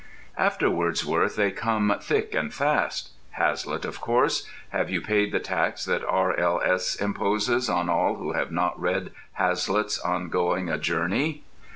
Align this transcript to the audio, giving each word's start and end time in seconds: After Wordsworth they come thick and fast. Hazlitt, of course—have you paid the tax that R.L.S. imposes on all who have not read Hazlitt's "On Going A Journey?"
After 0.35 0.67
Wordsworth 0.67 1.35
they 1.35 1.51
come 1.51 1.95
thick 2.01 2.33
and 2.33 2.51
fast. 2.51 3.11
Hazlitt, 3.33 3.85
of 3.85 4.01
course—have 4.01 4.89
you 4.89 4.99
paid 4.99 5.31
the 5.31 5.39
tax 5.39 5.85
that 5.85 6.03
R.L.S. 6.03 6.95
imposes 6.95 7.69
on 7.69 7.87
all 7.87 8.15
who 8.15 8.31
have 8.31 8.51
not 8.51 8.81
read 8.81 9.11
Hazlitt's 9.33 9.99
"On 9.99 10.29
Going 10.29 10.71
A 10.71 10.79
Journey?" 10.79 11.43